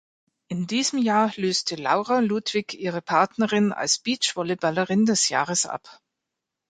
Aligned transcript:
In 0.47 0.65
diesem 0.65 0.97
Jahr 0.97 1.31
löste 1.35 1.75
Laura 1.75 2.21
Ludwig 2.21 2.73
ihre 2.73 3.03
Partnerin 3.03 3.71
als 3.71 3.99
Beachvolleyballerin 3.99 5.05
des 5.05 5.29
Jahres 5.29 5.67
ab. 5.67 6.01